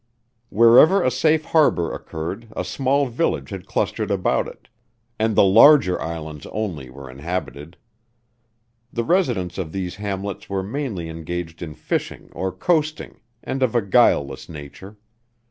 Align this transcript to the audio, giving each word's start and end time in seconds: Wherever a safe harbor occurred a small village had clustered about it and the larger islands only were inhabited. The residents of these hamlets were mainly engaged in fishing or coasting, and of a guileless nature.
Wherever 0.49 1.03
a 1.03 1.11
safe 1.11 1.45
harbor 1.45 1.93
occurred 1.93 2.47
a 2.55 2.63
small 2.65 3.05
village 3.05 3.51
had 3.51 3.67
clustered 3.67 4.09
about 4.09 4.47
it 4.47 4.67
and 5.19 5.35
the 5.35 5.43
larger 5.43 6.01
islands 6.01 6.47
only 6.51 6.89
were 6.89 7.07
inhabited. 7.07 7.77
The 8.91 9.03
residents 9.03 9.59
of 9.59 9.71
these 9.71 9.97
hamlets 9.97 10.49
were 10.49 10.63
mainly 10.63 11.07
engaged 11.07 11.61
in 11.61 11.75
fishing 11.75 12.29
or 12.31 12.51
coasting, 12.51 13.19
and 13.43 13.61
of 13.61 13.75
a 13.75 13.81
guileless 13.83 14.49
nature. 14.49 14.97